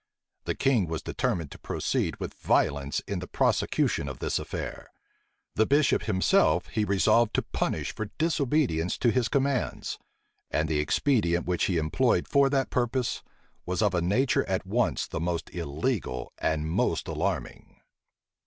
The 0.45 0.55
king 0.55 0.87
was 0.87 1.03
determined 1.03 1.51
to 1.51 1.59
proceed 1.59 2.15
with 2.15 2.33
violence 2.41 3.01
in 3.01 3.19
the 3.19 3.27
prosecution 3.27 4.09
of 4.09 4.17
this 4.17 4.39
affair. 4.39 4.89
The 5.53 5.67
bishop 5.67 6.01
himself 6.05 6.65
he 6.69 6.85
resolved 6.85 7.35
to 7.35 7.43
punish 7.43 7.93
for 7.93 8.05
disobedience 8.17 8.97
to 8.97 9.11
his 9.11 9.27
commands; 9.27 9.99
and 10.49 10.67
the 10.67 10.79
expedient 10.79 11.45
which 11.45 11.65
he 11.65 11.77
employed 11.77 12.27
for 12.27 12.49
that 12.49 12.71
purpose, 12.71 13.21
was 13.67 13.83
of 13.83 13.93
a 13.93 14.01
nature 14.01 14.43
at 14.49 14.65
once 14.65 15.05
the 15.05 15.19
most 15.19 15.51
illegal 15.53 16.33
and 16.39 16.67
most 16.67 17.07
alarming. 17.07 17.79